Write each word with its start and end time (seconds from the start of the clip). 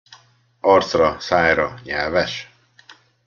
Arcra, 0.61 1.19
szájra, 1.19 1.79
nyelves? 1.83 2.47